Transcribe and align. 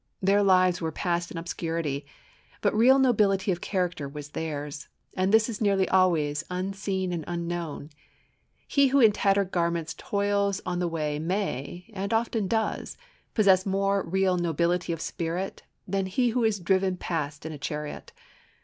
Their 0.19 0.41
lives 0.41 0.81
were 0.81 0.91
passed 0.91 1.29
in 1.29 1.37
obscurity, 1.37 2.07
but 2.61 2.73
real 2.73 2.97
nobility 2.97 3.51
of 3.51 3.61
character 3.61 4.09
was 4.09 4.29
theirs, 4.29 4.87
and 5.13 5.31
this 5.31 5.47
is 5.47 5.61
nearly 5.61 5.87
always 5.89 6.43
unseen 6.49 7.13
and 7.13 7.23
unknown. 7.27 7.91
He 8.67 8.87
who 8.87 8.99
in 8.99 9.11
tattered 9.11 9.51
garments 9.51 9.93
toils 9.95 10.59
on 10.65 10.79
the 10.79 10.87
way 10.87 11.19
may, 11.19 11.87
and 11.93 12.15
often 12.15 12.47
does, 12.47 12.97
possess 13.35 13.63
more 13.63 14.01
real 14.03 14.37
nobility 14.37 14.91
of 14.91 15.01
spirit 15.01 15.61
than 15.87 16.07
he 16.07 16.29
who 16.29 16.43
is 16.43 16.59
driven 16.59 16.97
past 16.97 17.45
in 17.45 17.51
a 17.51 17.59
chariot. 17.59 18.11